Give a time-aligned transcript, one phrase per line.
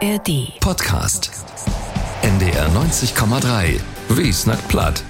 [0.00, 0.60] ARD.
[0.60, 1.30] Podcast.
[2.22, 3.80] NDR 90,3.
[4.08, 5.02] Wie snackt platt?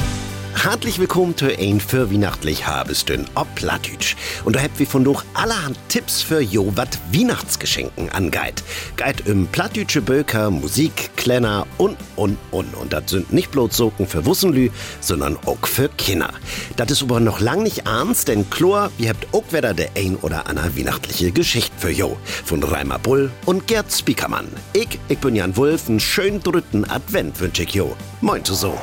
[0.54, 4.16] Hartlich willkommen zu ein für weihnachtlich Habestün ob Plattütsch.
[4.44, 8.62] Und da habt wir von durch allerhand Tipps für jo wat Weihnachtsgeschenken angeit.
[8.96, 12.74] Geit im Plattütsche Böker, Musik, Klenner und, und, und.
[12.74, 16.32] Und das sind nicht bloß Socken für Wussenlü, sondern auch für Kinder.
[16.76, 20.16] Das ist aber noch lang nicht ernst, denn Chlor, wir habt auch wieder der ein
[20.16, 22.16] oder andere weihnachtliche Geschichte für jo.
[22.44, 24.48] Von Reimer Bull und Gerd Spiekermann.
[24.72, 27.96] Ich, ich bin Jan Wulf, einen schönen dritten Advent wünsche ich jo.
[28.20, 28.76] Moin zu so.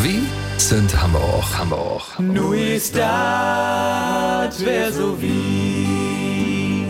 [0.00, 0.22] Wie
[0.58, 2.18] sind haben wir auch.
[2.20, 6.86] Nu ist dat, wer so wie.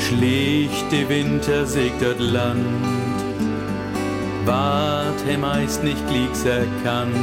[0.00, 2.64] Schlichte Winter sägt das Land,
[4.44, 7.14] wart he meist nicht glicks erkannt.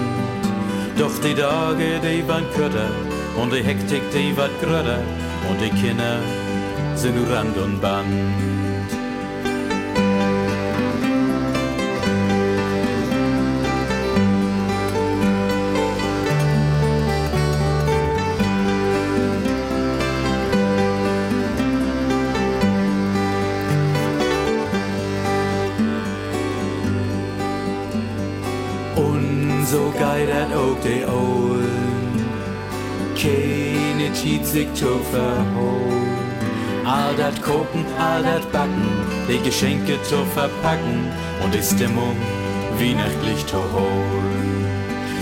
[0.98, 2.90] Doch die Tage, die waren kürzer
[3.36, 5.00] und die Hektik, die wat gröder
[5.50, 6.20] und die Kinder
[6.98, 8.08] sind Rand und Band.
[28.96, 32.26] Und so geidert auch die Ohren,
[33.16, 36.07] keine Cheat sich zu verholen.
[36.88, 38.88] All dat kochen, all dat backen,
[39.28, 41.12] die Geschenke zu verpacken
[41.44, 42.16] und die Stimmung
[42.80, 44.66] weihnachtlich zu holen.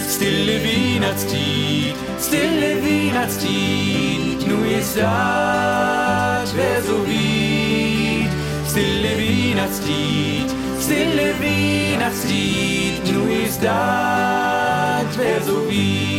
[0.08, 8.30] Stille Weihnachtstied, stille Weihnachtstied, nu ist dat, wer so wieht.
[8.70, 10.50] Stille Weihnachtstied,
[10.80, 16.16] stille Weihnachtstied, nu ist dat, wer so wieht.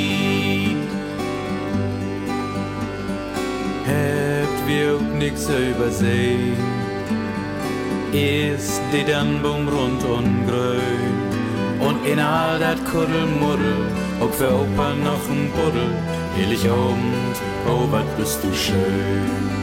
[3.86, 4.35] Habt
[4.66, 6.56] wir auch nix übersehen,
[8.12, 11.16] ist die Dannbum rund und grün.
[11.80, 13.74] Und in all dat Kuddelmuddel,
[14.20, 15.90] auch für Opa noch ein Buddel,
[16.36, 17.36] Heiligabend,
[17.68, 19.56] oh, wat bist du schön.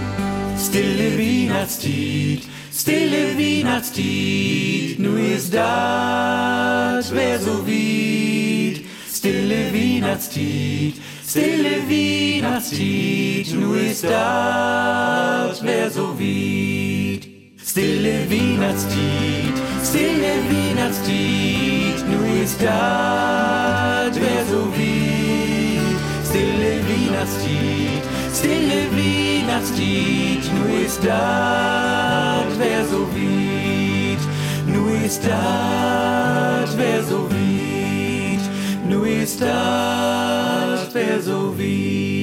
[0.58, 8.86] Stille Weihnachtstied, stille Weihnachtstied, nu ist dat, wer so wieht.
[9.12, 10.96] Stille Weihnachtstied,
[11.34, 17.28] stille Weihnachtstied, nu ist dat, wer so wieht.
[17.58, 25.98] Stille Weihnachtstied, stille Weihnachtstied, nu ist dat, wer so wieht.
[26.30, 28.04] Stille Weihnachtstied,
[28.38, 34.24] stille Weihnachtstied, nu ist dat, wer so wieht.
[34.68, 38.46] Nu ist dat, wer so wieht.
[38.88, 42.14] Nu ist dat, wer so wieht.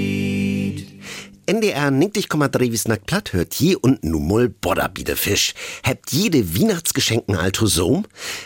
[1.50, 5.54] NDR 90,3 wie Snack platt hört je und nummol Bodderbiederfisch.
[5.82, 8.04] Habt jede Weihnachtsgeschenken alto so?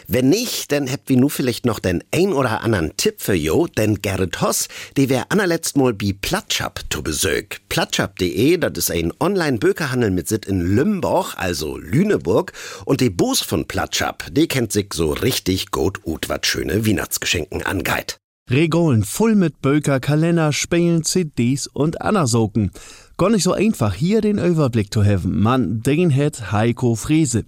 [0.08, 3.66] Wenn nicht, dann habt wir nu vielleicht noch den ein oder anderen Tipp für jo,
[3.66, 7.60] denn Gerrit Hoss, die wär anerletzt mal bi Platschap zu Besög.
[7.68, 12.54] Platschap.de, das ist ein Online-Bökerhandel mit Sit in Lümborg, also Lüneburg,
[12.86, 17.62] und die Boos von Platschap, die kennt sich so richtig gut ut wat schöne Weihnachtsgeschenken
[17.62, 18.18] angeit.
[18.50, 22.72] Regolen voll mit Böker, Kalender, Spielen, CDs und Anasoken.
[23.16, 25.40] Gar nicht so einfach, hier den Überblick zu haben.
[25.40, 27.44] Man, den hat Heiko Friese.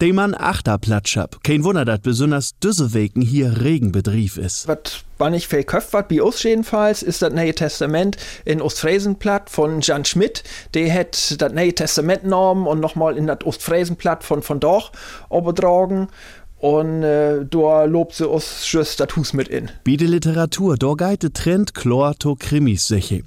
[0.00, 1.42] Den Mann Achterplatschab.
[1.42, 4.68] Kein Wunder, dass besonders diese Wegen hier Regenbetrieb ist.
[4.68, 9.50] Was war nicht viel köpft, was bei uns jedenfalls, ist das Neue Testament in Ostfriesenplatt
[9.50, 10.44] von Jan Schmidt.
[10.74, 14.92] Der hat das Neue Testament genommen und nochmal in das Ostfriesenplatt von von Doch
[15.30, 16.08] übertragen.
[16.58, 19.70] Und äh, da lobt sie uns das Hus mit in.
[19.84, 23.20] Bi de Literatur, da geht der Trend klar to Krimis sicher.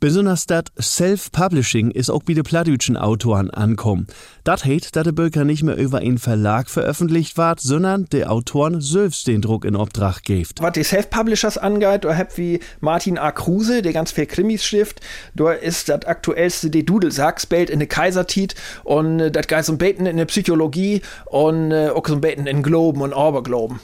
[0.00, 4.06] Besonders dat Self-Publishing ist auch bi de plattdütschen Autoren ankommen.
[4.48, 8.80] Dat heißt, dass der Böker nicht mehr über einen Verlag veröffentlicht ward, sondern der Autoren
[8.80, 10.62] selbst den Druck in Obdrach gibt.
[10.62, 13.30] Was die Self-Publishers angeht, da habt wie Martin A.
[13.30, 15.02] Kruse, der ganz viel Krimis schrift,
[15.34, 18.54] da ist das aktuellste die Dudelsack, spellt in der Kaisertit
[18.84, 22.46] und äh, das geht so ein Beten in der Psychologie und äh, auch so Beten
[22.46, 23.80] in Globen und Abergloben.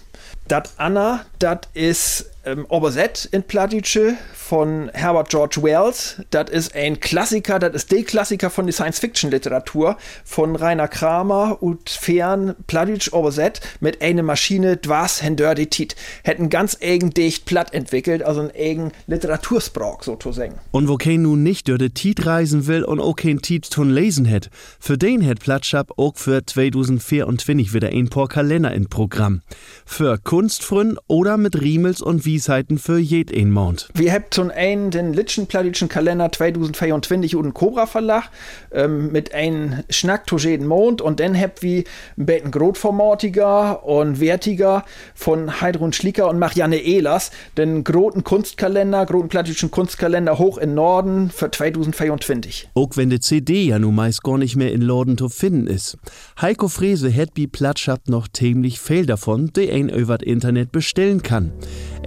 [0.48, 6.22] Das Anna, das ist ähm, Oberset in Plattdütsche von Herbert George Wells.
[6.30, 11.88] Das ist ein Klassiker, das ist der Klassiker von der Science-Fiction-Literatur von Rainer Kramer und
[11.88, 15.96] Fern Plattdütsch Oberset mit einer Maschine dwas hender die Tit.
[16.22, 20.54] Hätten ganz eigen dicht platt entwickelt, also ein eigen Literatursprach sozusagen.
[20.72, 24.30] Und wo kein nun nicht durch die reisen will und auch kein Tiet tun lesen
[24.30, 29.40] hat, für den hat Plattschab auch für 2024 wieder ein paar Kalender in Programm.
[29.86, 33.88] Für Kunstfrün oder mit Riemels und Wiesheiten für jeden Mond.
[33.94, 38.24] Wir haben zum einen den Litschenpladischen Kalender 2024 und Cobra Verlag
[38.72, 41.84] ähm, mit einem Schnack zu jeden Mond und dann habt wir
[42.18, 44.84] ein bisschen grotformatiger und wertiger
[45.14, 51.30] von Heidrun Schlicker und Marianne Ehlers, den großen Kunstkalender, großen Pladischen Kunstkalender hoch in Norden
[51.30, 52.70] für 2024.
[52.74, 55.98] Auch wenn die CD ja nun meist gar nicht mehr in Norden zu finden ist.
[56.40, 61.52] Heiko Frese hätt bi Platschaft noch ziemlich viel davon, die ein über Internet bestellen kann.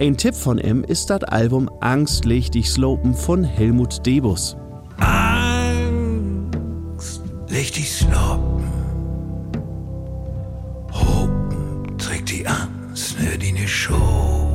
[0.00, 4.56] Ein Tipp von ihm ist das Album Angst leg dich slopen von Helmut Debus.
[4.98, 6.02] Angst
[7.48, 8.62] leg dich slopen.
[10.92, 14.47] Hopen trägt die Angst ne die ne Show.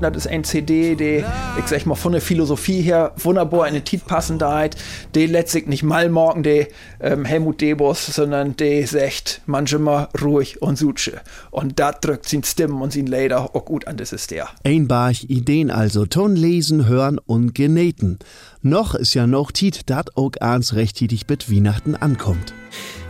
[0.00, 1.24] Das ist ein CD, die,
[1.58, 4.76] ich sag mal, von der Philosophie her wunderbar in die Tit passendheit.
[5.14, 6.66] Die letztlich nicht mal morgen die
[7.00, 11.20] ähm, Helmut Debus, sondern die sagt manchmal ruhig und suche.
[11.50, 14.48] Und da drückt sin Stimmen und sin Leder auch gut an, das ist der.
[14.64, 18.18] Ein Barch Ideen also, Ton lesen, hören und genähten.
[18.62, 22.54] Noch ist ja noch Tit, dat auch ans rechtzeitig mit Weihnachten ankommt.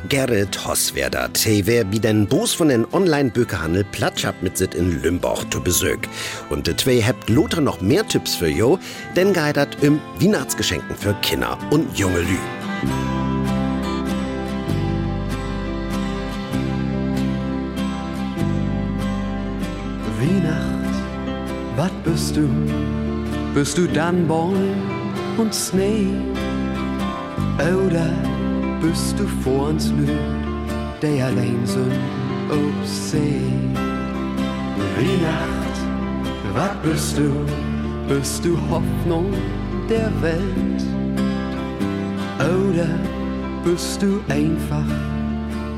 [0.09, 5.45] Gerrit Hosswerder, he wär wie den Boos von den Online-Bökerhandel Platschab mit sit in Lümbach
[5.51, 6.09] zu Besög.
[6.49, 8.79] Und de zwei habt Lothar noch mehr Tipps für jo,
[9.15, 12.39] denn geidert im Weihnachtsgeschenken für Kinder und junge Lü.
[20.19, 20.95] Weihnacht,
[21.77, 22.49] wat bist du?
[23.55, 24.75] Bist du dann Bäum
[25.37, 26.09] und Schnee?
[27.59, 28.30] Oder
[28.81, 30.07] bist du vor uns Lü,
[31.03, 31.93] der allein sind
[32.51, 33.43] auf See?
[34.97, 35.77] Weihnacht,
[36.55, 37.31] wat bist du?
[38.09, 39.33] Bist du Hoffnung
[39.89, 40.83] der Welt?
[42.39, 42.89] Oder
[43.65, 44.91] bist du einfach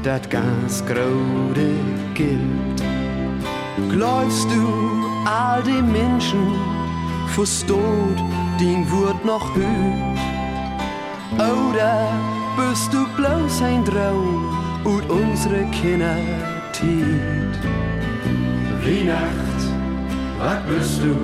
[0.03, 1.71] dat ganz grode
[2.15, 2.83] Gilt?
[3.91, 6.55] Glaubst du all die Menschen
[7.29, 8.19] versteht,
[8.61, 10.13] den wird noch hüt?
[11.39, 12.09] Oder
[12.57, 16.17] bist du bloß ein Traum und unsere Kinder
[16.73, 17.55] tiet?
[18.85, 19.61] Weihnacht,
[20.39, 21.15] was bist du?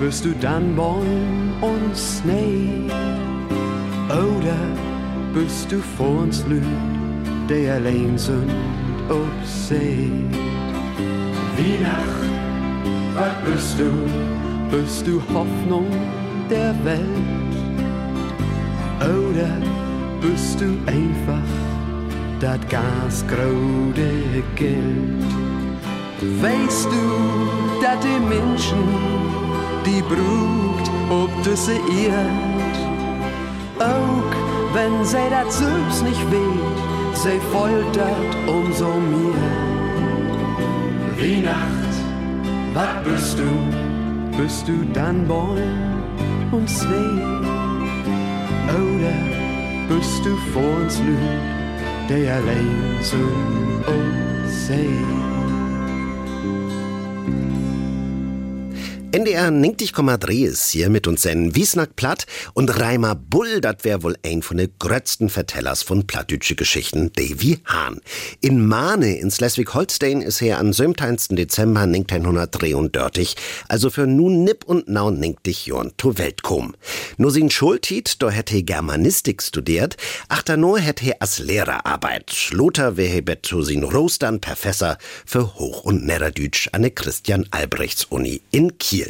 [0.00, 2.90] Bist du dann Baum und Schnee?
[4.08, 4.56] Oder
[5.32, 6.62] bist du vor uns Lüd,
[7.48, 8.50] der allein sind
[9.08, 10.10] auf See?
[11.56, 12.24] Weihnacht,
[13.14, 14.76] was bist du?
[14.76, 15.86] Bist du Hoffnung
[16.50, 17.44] der Welt?
[19.00, 19.73] Oder
[20.24, 21.48] bist du einfach
[22.40, 25.24] dat ganz grode Geld?
[26.40, 28.84] Weißt du, dat die Menschen,
[29.84, 32.76] die brugt ob diese Erd,
[33.78, 34.32] auch
[34.72, 36.78] wenn sie dat selbst nicht weht,
[37.14, 39.52] sie foltert umso mehr.
[41.18, 41.94] Weihnacht,
[42.72, 44.38] wat bist du?
[44.38, 46.02] Bist du dann Bäum
[46.50, 47.22] und Schnee?
[48.68, 49.43] Oder
[49.88, 51.18] bist du vor uns Lüd,
[52.08, 55.23] der allein so und See?
[59.14, 64.16] NDR 90,3 ist hier mit uns seinen Wiesnack Platt und Reimer Bull, dat wär wohl
[64.24, 68.00] ein von de grötzten Vertellers von plattdütsche Geschichten, Davy Hahn.
[68.40, 71.36] In Mahne in Schleswig-Holstein ist er am 17.
[71.36, 73.36] Dezember 1933,
[73.68, 76.74] also für nun nipp und nau 90 Jorn to Welt kom.
[77.16, 79.96] Nur sin Schultit, do hätte he Germanistik studiert,
[80.28, 82.48] ach da nur hätte he as Lehrer arbeit.
[82.50, 87.46] Lothar wär he bet zu sin Rostern Professor für Hoch- und Niederdütsch an der Christian
[87.52, 89.03] Albrechts Uni in Kiel.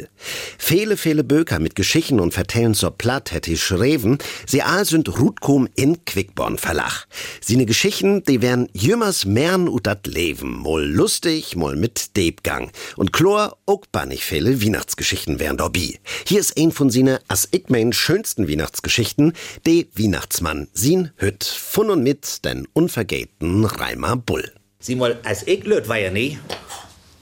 [0.57, 5.19] Viele, viele Böker mit Geschichten und Vertellen zur Platt hätte ich schreven, sie all sind
[5.19, 7.07] Rutkom in Quickborn Verlag.
[7.41, 12.71] Sine Geschichten, die wären jümmers mern ut dat Leben, mol lustig, mol mit Debgang.
[12.95, 15.99] Und Chlor, ook bannig viele Weihnachtsgeschichten wären dabei.
[16.25, 19.33] Hier ist ein von sine, as ich mein, schönsten Weihnachtsgeschichten,
[19.65, 24.51] de Weihnachtsmann, sin Hütt, von und mit den unvergehten Reimer Bull.
[24.79, 26.39] Sieh mal, als ich löt war ja nie,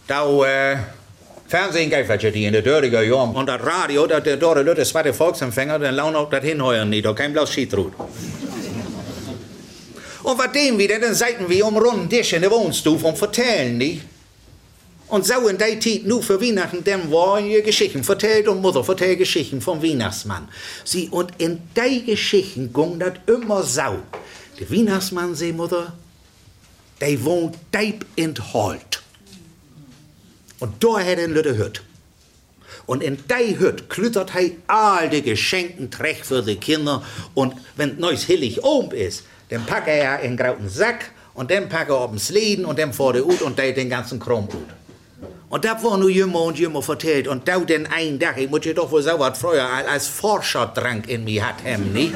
[0.08, 0.78] da, äh,
[1.48, 1.92] Fernsehen
[2.34, 3.36] die in der dörriger Jahren.
[3.36, 7.06] Und das Radio, das der dort Leute zweite Volksempfänger, den lauen auch das hinheuern nicht,
[7.06, 7.94] da kein bloß Schiedrut.
[10.24, 13.80] Und was dem wieder, dann seiten wir um runden Tisch in der Wohnstube und vertellen
[13.80, 14.02] die.
[15.10, 18.84] Und so in der Zeit nur für Weihnachten, dann waren ihr Geschichten vertellt und Mutter
[18.84, 20.48] vertellt Geschichten vom Weihnachtsmann.
[20.86, 24.00] Sie, und in der Geschichten ging das immer so.
[24.60, 25.94] Der Weihnachtsmann, sie Mutter,
[27.00, 29.03] der wohnt deep in Holt.
[30.64, 31.82] Und da hat er eine Hütte.
[32.86, 37.04] Und in der Hütte klüttert er all die Geschenken trecht für die Kinder.
[37.34, 41.68] Und wenn neues hillig oben ist, dann packt er in einen grauen Sack und dann
[41.68, 44.46] packt er auf den Sleden und dann vor der Ut und der den ganzen Kram
[44.46, 44.70] ut.
[45.50, 47.28] Und das war nur immer und immer vertellt.
[47.28, 51.26] Und da den einen Tag, ich muss ja doch wohl was früher als Forscherdrank in
[51.26, 52.14] mir hat, hem, nicht?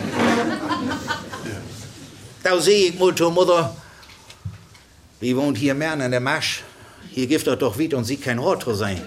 [2.43, 3.75] da sehe ich mal zur Mutter,
[5.19, 6.63] wie wohnt hier mehr in der Masch?
[7.17, 9.01] Hier gibt er doch wieder und sieht kein Hort sein.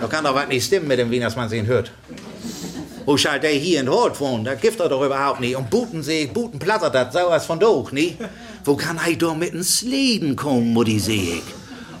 [0.00, 1.92] Da kann doch was nicht stimmen mit dem Wienersmann, den hört.
[3.04, 4.42] Wo soll der hier in Hort wohnen?
[4.42, 5.54] Da gibt er doch überhaupt nicht.
[5.54, 8.16] Und Buten sehe ich, Buten plattert das, was von doch, nicht?
[8.64, 11.42] Wo kann er doch mit ins Leden kommen, Mutti, sehe ich?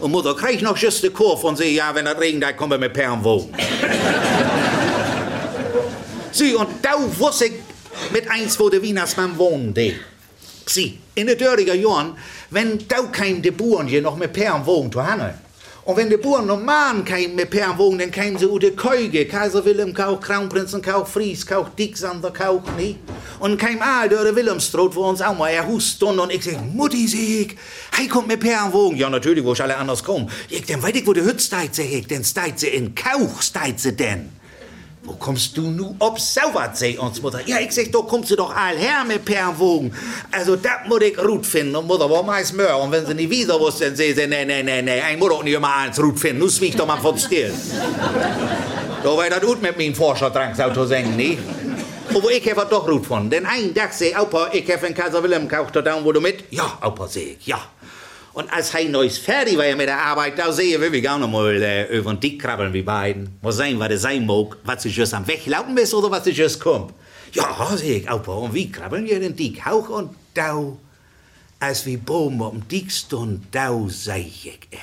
[0.00, 2.70] Und Mutter kriegt noch just de Kurve und sie, ja, wenn das regnet, dann kommen
[2.70, 3.54] wir mit Perm wohnen.
[6.32, 7.52] Sie, und da wusste ich
[8.10, 9.96] mit eins, wo der Wienersmann wohnte.
[10.66, 12.16] Sie, in den 30er Jahren,
[12.54, 15.34] wenn da kein de Buren hier noch mit Perm wohnen, zu Hanne.
[15.84, 19.64] Und wenn die Buren normal kein mit Perm wohnen, dann kämen sie de Keuge, Kaiser
[19.64, 22.96] Wilhelm Kauch, Kronprinzen Kauch, Fries Kauch, Dixander Kauch, nie.
[23.40, 26.64] Und kein Aal durch de Wilhelmstrot, wo uns auch mal er hust und ich sag,
[26.72, 27.56] Mutti, sag ich,
[27.92, 28.96] hey, kommt mit Perm wohnen.
[28.96, 30.30] Ja, natürlich, wo ich alle anders kommen.
[30.48, 33.78] Ich, dann weiß ich, wo de Hütz steit sie, denn steit sie in Kauch, steit
[33.78, 34.30] sie denn.
[35.06, 37.40] Wo kommst du nu ob sauert, sei uns Mutter?
[37.44, 39.94] Ja, ich sag, da kommst du doch all her mit Perwogen.
[40.30, 41.76] Also, das muss ich gut finden.
[41.76, 42.78] Und Mutter war meist mehr.
[42.78, 45.42] Und wenn sie nicht wieder wusste, dann sie, nee, nee, nee, nee, ich muss doch
[45.42, 46.38] nicht immer eins gut finden.
[46.38, 47.52] Nu schwieg doch mal vom Stil.
[49.02, 51.38] da war das gut mit meinem Forscherdrangsauto singen, nicht?
[52.08, 53.28] Aber ich habe doch gut von.
[53.28, 56.44] Denn ein Tag seh Opa, ich habe in Kaiser Wilhelm gekauft, da wo du mit?
[56.50, 57.60] Ja, Opa, seh ich, ja.
[58.34, 61.30] Und als hij neues fertig war mit der Arbeit, da sehe wir, wir auch noch
[61.30, 63.38] mal äh, über den Dick krabbeln, wie beiden.
[63.40, 66.32] Muss sein, was es sein mag, was sie just am Weglaufen ist oder was sie
[66.32, 66.92] just kommt.
[67.32, 70.60] Ja, sehe ich, Opa, und wie krabbeln wir den Dick hoch und da,
[71.60, 74.80] als wie Boom am Dick stund, da seh ich er.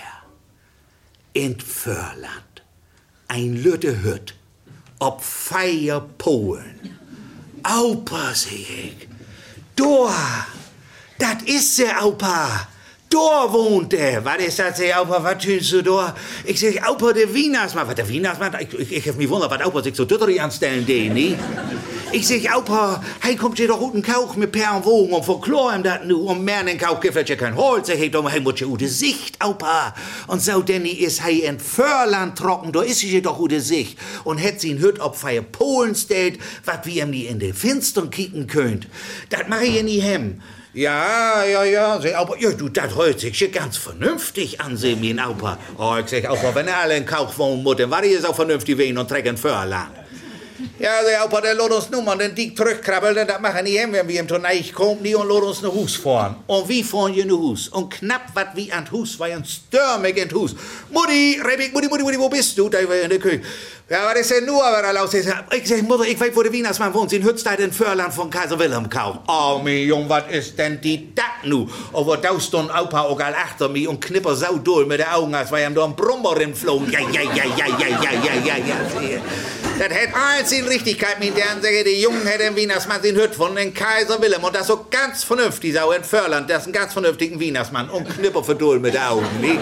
[1.33, 2.63] In Förland,
[3.27, 4.33] ein Lütte Hütt,
[4.99, 6.97] ob Feier Polen.
[7.65, 9.07] Opa, sehe ich,
[9.75, 10.47] da,
[11.19, 12.69] das ist der Opa.
[13.11, 14.23] Da wohnt er.
[14.23, 16.15] Was ist das, ey, Opa, was tust du da?
[16.45, 17.85] Ich sag, Opa, der Wienersmann.
[17.85, 18.55] Was, der Wienersmann?
[18.61, 21.37] Ich, ich, ich hab mich wundert, was Opa sich so dütterig anstellen, den, nie?
[22.13, 25.75] Ich sag, Opa, hey, kommt dir doch guten Kauch mit Per und Wogen und verklor
[25.75, 26.19] ihm das nu.
[26.19, 27.89] Und mehr den Kauch gibt ja kein Holz.
[27.89, 29.93] Ich sag, hey, muss ja gute Sicht, Opa.
[30.27, 33.97] Und so, denn ist hey in Förland trocken, da ist sie doch gute Sicht.
[34.23, 37.53] Und hätt sie ihn hüt, ob feier Polen steht, was wir ihm nie in den
[37.53, 38.87] Finstern kicken könnt.
[39.29, 40.39] Das mach ich nie hem.
[40.73, 45.19] Ja, ja, ja, sag, aber ja, du, das hört sich ganz vernünftig an, seh mein
[45.19, 45.57] Opa.
[45.77, 48.97] Oh, ich sag, Opa, wenn alle in Kauch wohnen dann war ich auch vernünftig wen
[48.97, 49.91] und trägt ein Förland.
[50.79, 53.77] Ja, sag, Opa, der lässt uns nun mal den Dick zurückkrabbeln, denn das machen die
[53.77, 56.37] hem, wenn wir im Tonneich kommen, die und lässt uns ne Hus fahren.
[56.47, 57.67] Und wie fahren je ne Hus?
[57.67, 60.55] Und knapp wat wie an Hus, war ein stürmig in Hus.
[60.89, 62.69] Mutti, Rebik, Mutti, Mutti, Mutti, wo bist du?
[62.69, 63.41] Da war in der Küche.
[63.91, 65.27] Ja, was ist denn nur, aber da laut ist?
[65.51, 67.09] Ich sag, Mutter, ich weiß, wo der Wienersmann wohnt.
[67.09, 69.19] Sie in Hützteit in Förland von Kaiser Wilhelm kaum.
[69.27, 71.67] Oh, mi Jung, was ist denn die dat nu?
[71.91, 75.35] Aber da stund Opa auch all achter mi und knipper sau doll mit den Augen,
[75.35, 76.81] als war ihm da ein Brummer im Floh.
[76.89, 79.21] Ja, ja, ja, ja, ja, ja, ja, ja, ja.
[79.77, 83.53] Das hätt alles in Richtigkeit, mit der Ansage, die Jungen hätten Wienersmann in Hütt von
[83.57, 84.45] den Kaiser Wilhelm.
[84.45, 86.49] Und das so ganz vernünftig, sau in Förland.
[86.49, 87.89] Das ist ein ganz vernünftigen Wienersmann.
[87.89, 89.59] Und knipper für doll mit den Augen, nicht?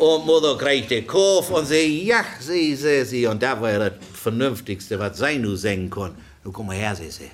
[0.00, 3.26] Und Mutter kriegt den Kopf und sie, ja, sie, sie, sie.
[3.26, 6.14] Und da war das Vernünftigste, was sie nu singen kann.
[6.42, 7.30] Nu komm mal her, sie, sie.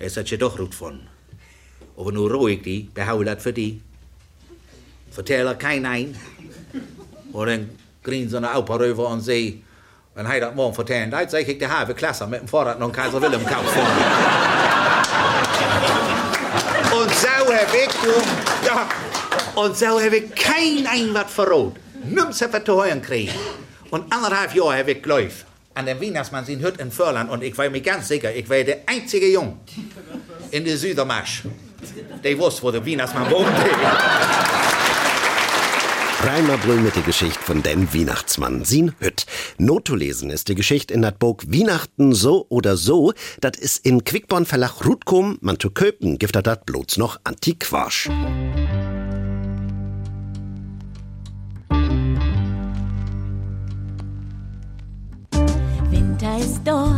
[0.00, 0.98] Es hat ja doch gut von.
[1.96, 3.80] Aber nu ruhig die, behau das für die.
[5.12, 6.16] Vertell er kein ein.
[7.32, 7.70] Und dann
[8.02, 9.62] grien so eine Opa rüber und sie,
[10.16, 12.90] wenn er das morgen vertellen, da sag ich der halbe Klasse mit dem Vorrat noch
[12.90, 13.72] Kaiser Wilhelm Kampf
[16.92, 18.10] Und so, Herr Weg, du,
[18.66, 18.88] ja,
[19.54, 21.74] und so habe ich kein ein was verrot.
[22.04, 23.32] Nimm's für zu hören kriegen.
[23.90, 25.46] Und anderthalb Jahre habe ich geläuft.
[25.74, 28.62] An dem Wienersmann sind Hüt in Förland und ich war mir ganz sicher, ich war
[28.62, 29.58] der einzige Jung
[30.50, 31.44] in der Südermarsch,
[32.22, 33.70] der wusste, wo der Wienersmann wohnte.
[36.24, 39.26] Reimer Brüll mit der Geschichte von den Weihnachtsmann Sin Hütt.
[39.58, 43.12] Not zu lesen ist die Geschichte in dat Buch Weihnachten so oder so.
[43.40, 48.08] Dat ist in Quickborn Verlag Rutkum, man zu köpen, gibt er dat bloß noch Antiquarsch.
[56.64, 56.94] Da,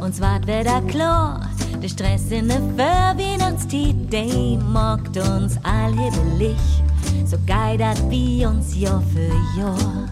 [0.00, 1.48] uns wart wieder klar.
[1.82, 5.94] Der Stress in der Weihnachtszeit, der mockt uns all.
[7.24, 10.08] So geidert wie uns Jahr für Jahr.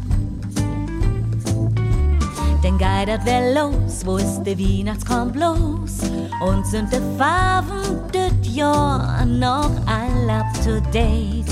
[2.65, 6.11] Denn geidert wer los, wo ist der Weihnachtskorn bloß?
[6.49, 11.47] Und sind die Farben das Jahr noch all up to date?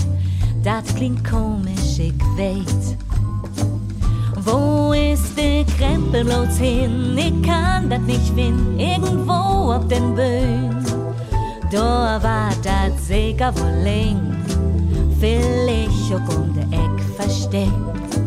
[0.62, 3.03] Das klingt komisch, ich weiß.
[4.44, 7.16] Wo ist der Krempel bloß hin?
[7.16, 10.84] Ich kann das nicht finden, irgendwo auf den Böen.
[11.70, 14.20] Da war das sicher wohl läng,
[15.18, 17.44] will ich auch um der Eck verstehen.
[17.54, 18.18] verdeckt.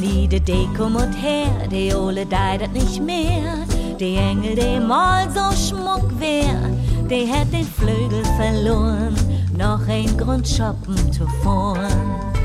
[0.00, 3.64] Wie de de kommt her, de ole deidet nicht mehr.
[3.98, 6.70] De Engel, de mal so schmuck wär,
[7.08, 9.16] de hätt den Flügel verloren,
[9.56, 12.35] noch ein Grund shoppen zu fahren.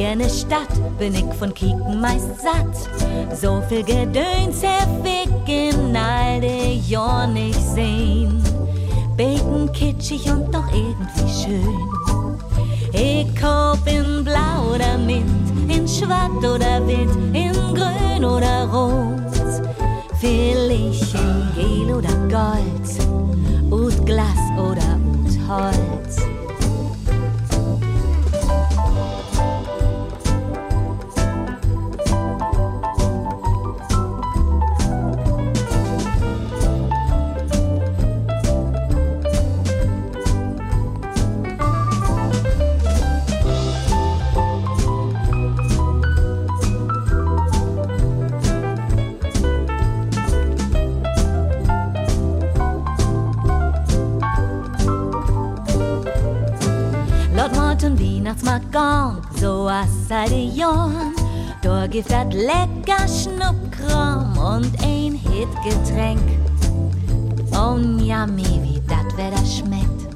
[0.00, 3.38] Der Stadt bin ich von Kicken meist satt.
[3.38, 8.42] So viel Gedöns hab ich in all de Jahr nicht sehen.
[9.14, 11.78] Beten kitschig und doch irgendwie schön.
[12.94, 19.62] Ich kauf in blau oder mint, in schwarz oder wild, in grün oder rot.
[20.18, 24.24] Vielleicht in gel oder gold, ut Glas
[24.56, 26.39] oder ut Holz.
[59.36, 61.14] So as seit Jahren.
[61.62, 66.20] Da gibt dat lecker Schnuppkram und ein Hitgetränk.
[67.52, 70.08] Oh yummy, wie dat wer das schmeckt.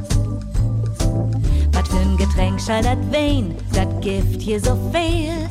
[1.73, 5.49] Was für ein Getränk schall dat Wein, dat Gift hier so viel.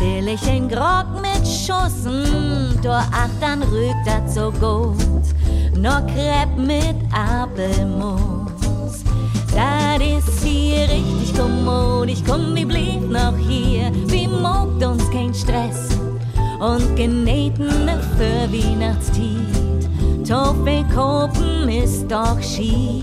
[0.00, 5.26] Will ich ein Grog mit Schussen, da ach, dann rügt dat so gut.
[5.76, 8.52] Noch Crepe mit Apfelmus.
[9.54, 15.34] Das ist hier richtig kommod, ich komm, wie blieb noch hier, wie mogt uns kein
[15.34, 15.88] Stress.
[16.60, 19.88] Und genähtene für Weihnachtstied.
[20.28, 23.02] Toffee kopen ist doch schied.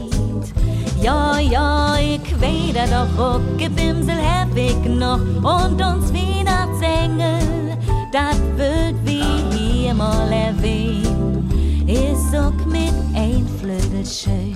[1.02, 5.20] Ja, ja, ich weder doch ruck, Gebimsel hab ich noch.
[5.20, 7.78] Und uns Weihnachtsengel,
[8.12, 11.54] dat wird wie hier mal erwähnt,
[11.88, 14.56] ist auch mit ein Flügel schön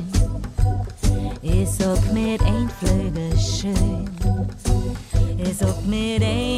[1.44, 3.03] ist auch mit ein Flügel
[5.94, 6.54] mit ein.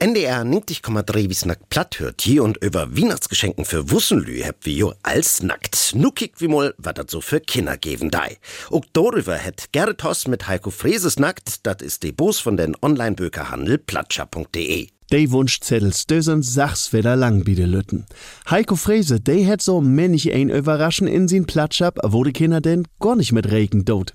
[0.00, 4.94] NDR 90,3 bis nackt platt hört hier und über Weihnachtsgeschenken für Wussenlü habt wir jo
[5.02, 5.92] als nackt.
[5.96, 8.38] Nu kickt wie mal, was dat so für Kinder geben dei.
[8.70, 12.76] Auch darüber hat Gerrit Hoss mit Heiko Freses nackt, dat ist die Boss von den
[12.80, 14.88] Online-Bökerhandel platscher.de.
[15.10, 18.04] De Wunschzettel stösen sachs wieder lang bide Lütten.
[18.50, 22.86] Heiko Frese, de hat so männlich ein Überraschen in sin Platschab, wo die Kinder denn
[23.00, 24.12] gar nicht mit Regen dot.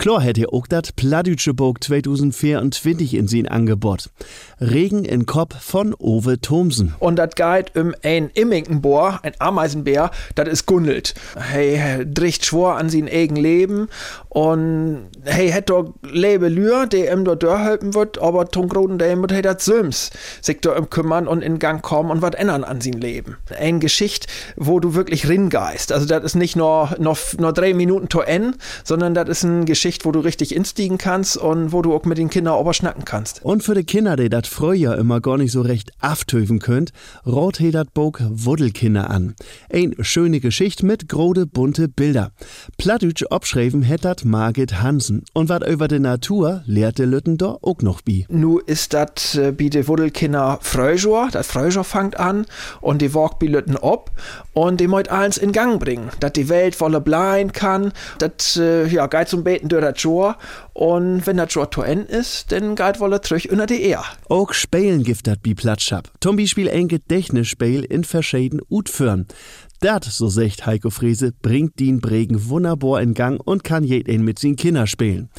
[0.00, 4.08] Klar hätt ihr auch dat Pladütsche Burg 2024 in sin Angebot.
[4.58, 6.94] Regen in Kopf von Ove Thomsen.
[7.00, 11.12] Und dat geht um ein Imminkenbohr, ein Ameisenbär, dat is Gundelt.
[11.36, 13.88] Hey, dricht schwor an sin eigen Leben
[14.30, 19.26] und hey, hätt doch Lebe Lür, der ihm dort helfen wird, aber Tungroden, der ihm
[19.30, 22.80] hey dat Sims sich da um kümmern und in Gang kommen und was ändern an
[22.80, 23.36] sin Leben.
[23.54, 25.92] Ein Geschicht, wo du wirklich ringeist.
[25.92, 29.66] Also das ist nicht nur, nur, nur drei Minuten to N, sondern das ist eine
[29.66, 33.44] Geschichte, wo du richtig instiegen kannst und wo du auch mit den Kindern oberschnacken kannst.
[33.44, 36.92] Und für die Kinder, die dat früher immer gar nicht so recht aftöven könnt,
[37.26, 39.34] rot he dat Bog Wuddelkinder an.
[39.72, 42.32] Ein schöne Geschichte mit grode bunte Bilder.
[42.78, 45.24] Plattdütsch obschreiben hätt dat Margit Hansen.
[45.32, 48.26] Und wat über die Natur lehrte Lütten da auch noch bi.
[48.28, 52.46] Nu ist dat äh, bi de Wuddelkinder Fröjor, dat Fröjor fangt an
[52.80, 54.10] und die walk bi Lütten ob
[54.52, 58.86] und die moit eins in Gang bringen, dat die Welt volle blein kann, dat äh,
[58.86, 60.36] ja geht zum Beten durch dat Jor
[60.72, 64.04] und wenn dat Jor to end ist, dann geht wolle trüch unter die Ehr.
[64.28, 66.10] Auch Spielen gibt dat bi Platschab.
[66.20, 69.26] Zum Beispiel ein Gedächtnisspiel in verschieden Utführen.
[69.82, 74.38] Dat, so secht Heiko Frese, bringt den Bregen wunderbar in Gang und kann jeden mit
[74.38, 75.30] sin Kinder spielen.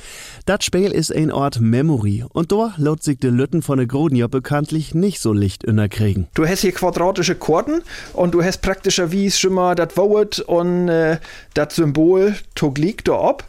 [0.47, 4.27] Dat Spiel ist ein Ort Memory und da laut sich de Lütten von de Groden
[4.31, 6.27] bekanntlich nicht so licht kriegen.
[6.33, 11.19] Du hast hier quadratische Kurden und du hast praktischerweise schon mal dat Wowet und äh,
[11.53, 13.43] dat Symbol Toglik da ob,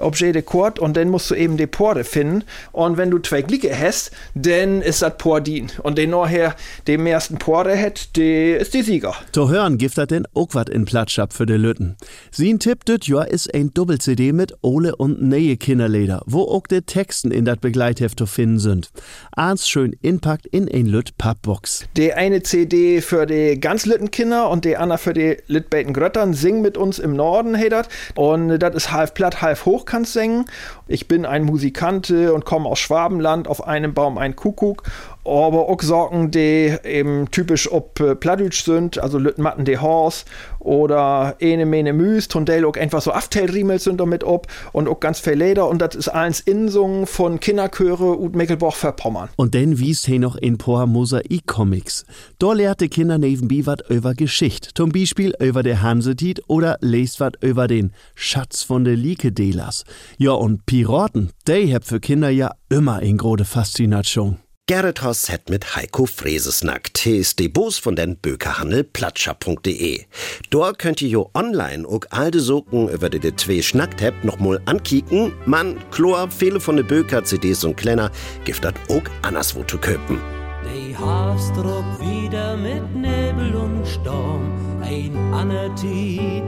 [0.00, 3.42] ob jede Kord und dann musst du eben die Pore finden und wenn du zwei
[3.42, 6.54] Glicke hast, dann ist dat Pordin und den nachher
[6.86, 9.14] dem ersten Pore hat, der ist die Sieger.
[9.32, 11.96] To hören gibt dat denn auch wat in Platschab für de Lütten.
[12.30, 16.82] Sin Tipp düt Jahr ist ein Doppel-CD mit Ole und Neue Kinderleder, wo auch de
[16.82, 18.90] Texten in dat Begleitheft zu finden sind.
[19.32, 21.84] Eins schön inpackt in ein Lütt Pappbox.
[21.96, 26.34] Die eine CD für die ganz litten Kinder und die andere für die Litbeten Gröttern
[26.34, 27.88] sing mit uns im Norden, hey dat.
[28.14, 30.44] Und das ist halb platt, halb hoch kannst singen.
[30.86, 34.82] Ich bin ein Musikante und komme aus Schwabenland, auf einem Baum ein Kuckuck.
[35.26, 40.24] Aber auch Sorgen, die eben typisch ob äh, Plattdeutsch sind, also Lüttenmatten de Horse
[40.60, 45.20] oder Ene Mene Müs, Tondel auch einfach so Aftelriemel sind damit ob und auch ganz
[45.20, 49.28] viel Leder und das ist eins Insungen von Kinderchöre und Mecklenburg-Vorpommern.
[49.36, 52.04] Und dann wies he noch in paar Mosaik-Comics.
[52.38, 57.42] Da lehrte Kinder nebenbei wat über Geschichte, zum Beispiel über der Hansetit oder lest wat
[57.42, 59.84] über den Schatz von der Lieke-Delas.
[60.18, 64.38] Ja, und Piraten, die hab für Kinder ja immer in grode Faszination.
[64.68, 66.98] Gerrit Hoss hat mit Heiko Frese snackt.
[66.98, 70.06] He ist die Boos von den Bökerhandel platscher.de.
[70.50, 74.60] Dort könnt ihr jo online auch alte Socken über die zwei schnackt habt noch mal
[74.64, 75.32] ankicken.
[75.44, 78.10] Man, Chlor, viele von den Böker, CDs und Kleiner,
[78.44, 80.20] gibt das auch anderswo zu köpen.
[80.64, 84.82] Die Haarstruck wieder mit Nebel und Sturm.
[84.82, 86.42] Ein ander Tiet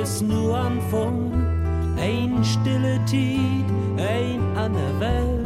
[0.00, 1.96] ist nur Anfang.
[1.98, 5.44] Ein stille Tiet, ein ander Welt.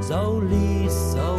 [0.00, 1.35] So lies, so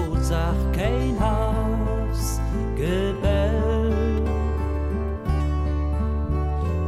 [0.48, 2.40] sag kein Haus
[2.76, 4.22] Gebell.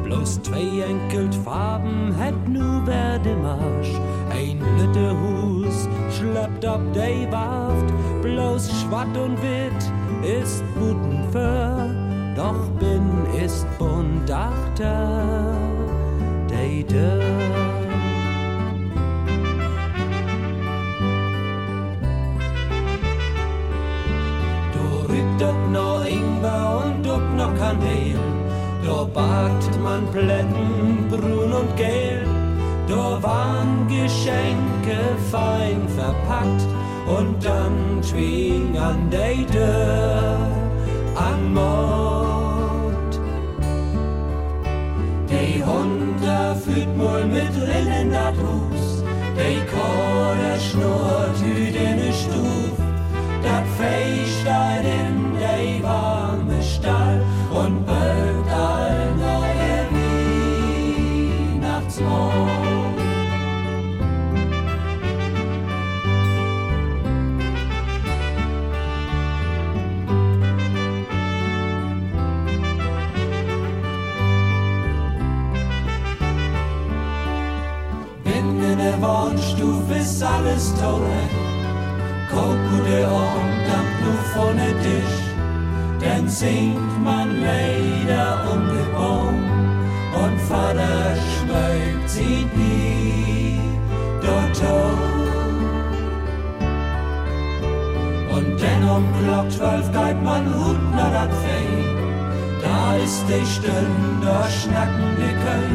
[0.04, 4.00] Bloß zwei enkelt Farben het nu wer de Marsch.
[4.32, 7.94] Ein lütte Hus schleppt ab de Waft.
[8.22, 9.82] Bloß schwatt und witt
[10.24, 11.96] ist guten für.
[12.36, 13.06] Doch bin
[13.44, 15.56] ist bunt achter
[16.50, 17.79] de Dörr.
[25.40, 28.20] Rüttet noch Ingwer und ob noch Kanäle.
[28.86, 32.28] Da backt man Plätten, brun und gelb.
[32.88, 34.98] Da waren Geschenke
[35.32, 36.68] fein verpackt
[37.08, 40.38] und dann schwing an der Tür
[41.16, 43.20] an Mord.
[45.30, 49.04] Die Hunde führt wohl mit Rillen dat Hus,
[49.38, 52.80] die Kohle schnurrt hüt in die Stuf
[53.44, 53.64] dat
[54.42, 55.19] steigt in
[82.90, 85.20] gute Ohren, dampf nur von der Tisch.
[86.02, 89.44] Dann singt man leider umgebogen
[90.24, 93.60] und Vater schmeckt sie nie
[94.22, 94.62] dort
[98.36, 101.84] Und dann um Glock zwölf geht man Hut nach dat Fee.
[102.62, 105.70] Da ist die Stunde schnackende Köy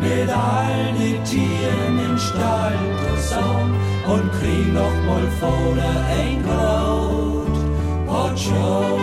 [0.00, 2.74] mit all die Tieren in Stall
[3.16, 7.56] zusammen und krieg noch mal vor der ein Kraut
[8.06, 8.98] Potshow.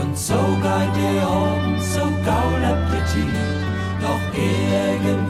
[0.00, 3.34] Und so geht der Abend so gaul Appetit,
[4.00, 5.23] doch irgendwann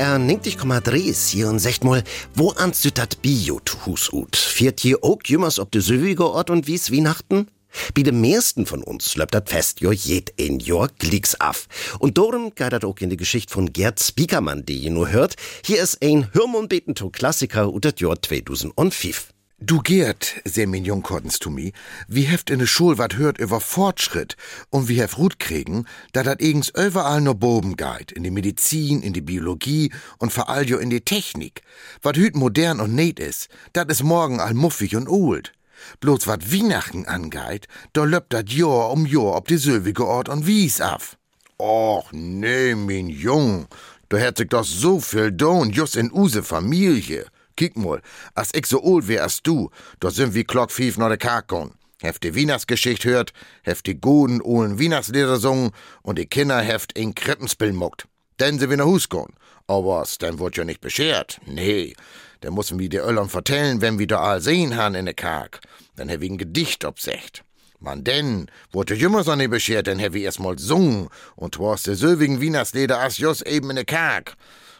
[0.00, 2.02] NDR 90,3 ist hier und sagt mal,
[2.34, 4.34] wo anst du dat Bio Hus ut?
[4.34, 7.48] Viert hier auch jümmers ob de sövige Ort und wie's Weihnachten?
[7.94, 11.68] Bei dem meisten von uns läuft dat Fest jo jed ein Jahr glicks af.
[11.98, 15.34] Und darum geht dat auch in die Geschichte von Gerd Spiekermann, die ihr nur hört.
[15.62, 19.34] Hier ist ein Hörmundbetento Klassiker ut dat Jahr 2005.
[19.62, 21.74] Du Gerd, seh min Jungkortens zu mi,
[22.08, 24.38] wie heft in de Schul wat hört über Fortschritt
[24.70, 29.02] und wie heft Rut kriegen, da dat eigens überall nur Boben geht, in die Medizin,
[29.02, 31.60] in die Biologie und vor allem in die Technik.
[32.00, 35.52] Wat hüt modern und net is, dat is morgen all muffig und old.
[36.00, 40.46] Bloß wat Weihnachten angeht, da löppt dat Jahr um Jahr ob die sölvige Ort und
[40.46, 41.18] Wies af.
[41.58, 43.66] Och, nee, Jung,
[44.08, 47.26] da hätt sich doch so viel don just in use Familie.
[47.60, 48.00] Kick mal,
[48.34, 49.68] als ich so old wär als du,
[50.00, 51.72] da sind wir Glock fief nach der Karkon.
[52.00, 57.14] Heft die Weihnachtsgeschichte hört, heft die guten ohlen Weihnachtslieder sungen und die Kinder heft in
[57.14, 58.06] Krippenspiel muckt.
[58.40, 59.34] Denn sie wir nach Hus gehen.
[59.66, 61.38] Aber dann wird ja nicht beschert.
[61.44, 61.92] Nee,
[62.40, 65.60] dann müssen wir die Öllern vertellen, wenn wir da all sehen han in der Kark.
[65.96, 67.44] Dann hab ich ein Gedicht obsecht.
[67.78, 71.82] Man denn, wurde jümmer so nicht beschert, dann hab ich erst mal sungen und was
[71.82, 74.34] der söwigen Wienersleder as jos eben in der Kark.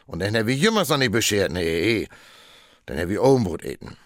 [0.06, 2.08] Und dann hab ich jümmer so nicht beschert, nee,
[2.90, 3.96] dann hab ich Obenbrot eten.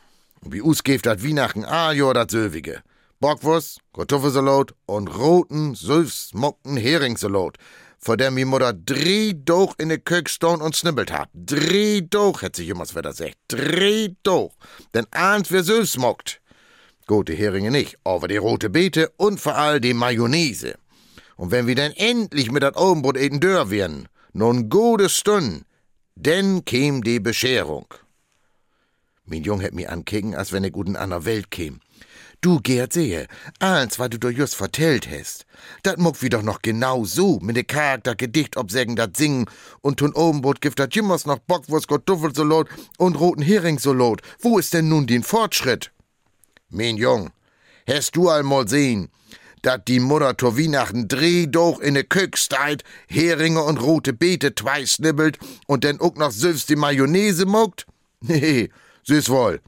[0.42, 2.82] Und wie usgeeft dat Weihnachten a Jahr dat Söwige.
[3.18, 7.56] Bockwurst, Kartoffelsalat und roten, süßsmockten Heringssalat,
[7.98, 11.30] vor dem mi Mutter drei Doch in de Kök stone und snibbelt hat.
[11.32, 13.36] Drei Doch, hätt sich jemals wieder sagt.
[13.48, 14.52] Drei Doch.
[14.92, 16.42] Denn ahnt wer süßsmockt.
[17.06, 20.74] Gute Heringe nicht, aber die rote Beete und vor allem die Mayonnaise.
[21.36, 25.64] Und wenn wir denn endlich mit dat Augenbrot eten dör werden, nun gute Stund,
[26.16, 27.86] denn käm die Bescherung.
[29.26, 31.80] Mein Jung hätt mi ankeken, als wenn er gut in einer Welt käm.
[32.42, 33.26] Du, Gerd, sehe,
[33.58, 35.46] eins, was du doch just vertellt hast.
[35.82, 39.46] Dat muck wie doch noch genau so, mit de Charakter Gedicht obsägen, dat singen
[39.80, 44.20] und tun Obenbrot gift dat jimmers noch Bockwurst, Kartoffelsalat und roten Heringssalat.
[44.40, 45.90] Wo ist denn nun den Fortschritt?
[46.68, 47.30] Mein Jung,
[47.88, 49.08] hast du einmal sehen,
[49.62, 54.54] dat die Mutter zur Weihnachten dreh doch in de Kök steit, Heringe und rote Beete
[54.54, 57.86] zwei snibbelt und denn auch noch süß die Mayonnaise muckt?
[58.26, 58.70] Nee,
[59.04, 59.60] süß wohl.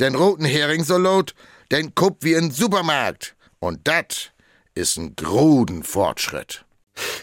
[0.00, 1.34] Den roten Heringssalat,
[1.70, 3.34] den kupp wie in Supermarkt.
[3.58, 4.32] Und dat
[4.74, 6.64] ist ein gruden Fortschritt.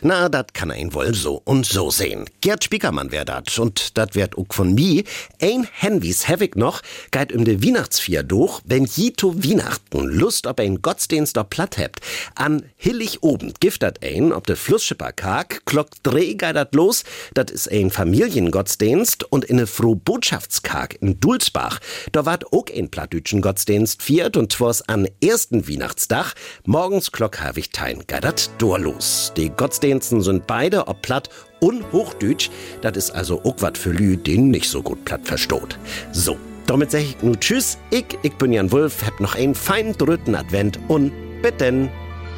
[0.02, 2.26] Na, dat kann ein wohl so und so sehen.
[2.42, 5.04] Gerd Spiekermann wär dat und dat werd ook von mi.
[5.42, 10.82] Ein Henwis hevig noch, geit um de Weihnachtsvier durch, wenn jito Weihnachten Lust ob ein
[10.82, 12.00] Gottesdienst ob platt hebt.
[12.36, 17.04] An Hillig oben giftet ein, ob de Flussschipper karg, klockt dreh dat los,
[17.34, 21.80] dat is ein Familiengottesdienst und in ne Frohbotschaftskarg in Dulsbach.
[22.14, 27.72] Da wart ook ein plattdütschen Gottesdienst viert und twas an ersten Weihnachtsdach, morgens klock havig
[27.72, 29.34] tein geit dat los.
[29.36, 32.50] Die Gottesdiensten sind beide ob platt und Hochdütsch.
[32.82, 35.78] Das ist also auch was für Lü, den nicht so gut platt verstoht.
[36.14, 37.78] So, damit sag ich nun Tschüss.
[37.92, 41.90] Ich, ich bin Jan Wulf, hab noch einen feinen dritten Advent und bitten.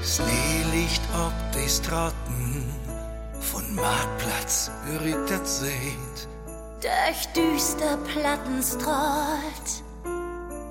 [0.03, 2.63] Schneelicht ob die Straßen
[3.39, 6.27] von Marktplatz irritiert seht.
[6.81, 9.83] Durch düster Platten strahlt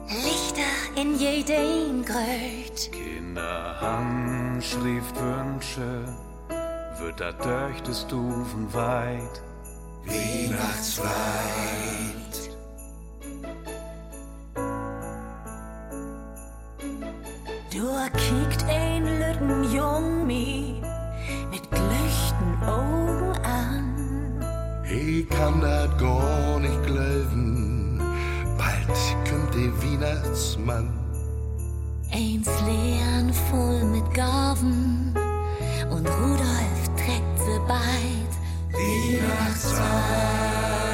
[0.08, 2.90] Lichter in jeden Gröt.
[2.90, 6.04] Kinder haben Schriftwünsche,
[7.00, 9.42] wird da durch die Stufen weit.
[10.04, 11.10] Weihnachtsweit.
[17.72, 17.86] Du
[18.18, 20.82] kickt ein lütten Jung mi
[21.50, 24.44] mit glüchten Augen an.
[24.84, 28.00] Ich kann dat gar nicht glauben,
[28.58, 30.90] bald kommt der Weihnachtsmann.
[32.12, 35.14] Eins leeren voll mit Gaben
[35.90, 36.49] und Rudolf
[37.70, 38.34] Weihnachtszeit.
[38.72, 40.89] Weihnachtszeit.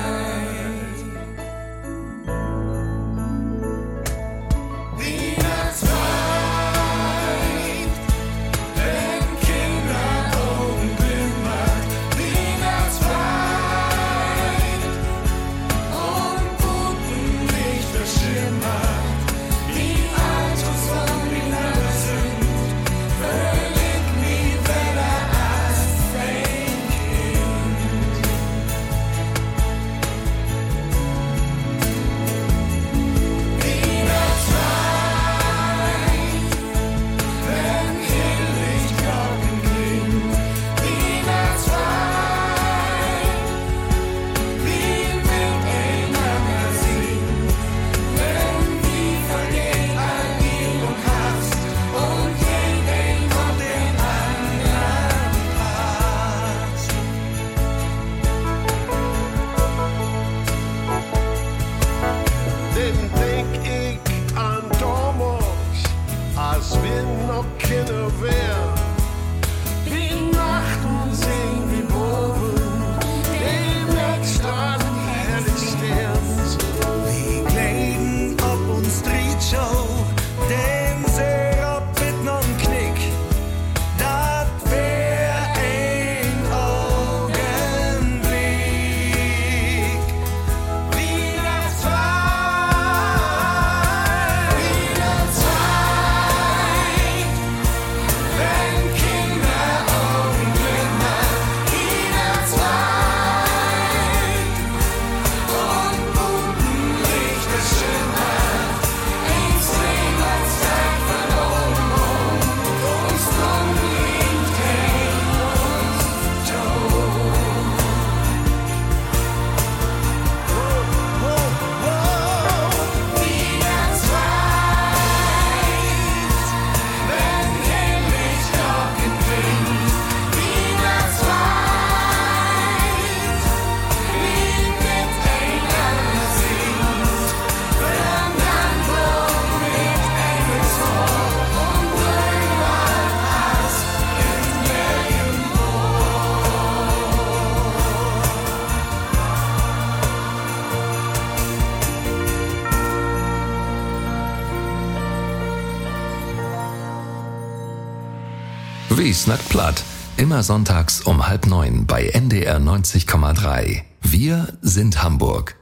[159.16, 159.82] Snackt platt?
[160.18, 163.80] Immer sonntags um halb neun bei NDR 90,3.
[164.02, 165.56] Wir sind Hamburg.